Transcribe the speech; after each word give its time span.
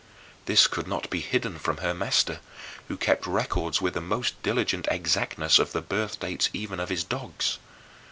This 0.47 0.65
could 0.65 0.87
not 0.87 1.11
be 1.11 1.19
hidden 1.21 1.59
from 1.59 1.77
her 1.77 1.93
master, 1.93 2.39
who 2.87 2.97
kept 2.97 3.27
records 3.27 3.81
with 3.83 3.93
the 3.93 4.01
most 4.01 4.41
diligent 4.41 4.87
exactness 4.89 5.59
of 5.59 5.73
the 5.73 5.81
birth 5.83 6.19
dates 6.19 6.49
even 6.53 6.79
of 6.79 6.89
his 6.89 7.03
dogs. 7.03 7.59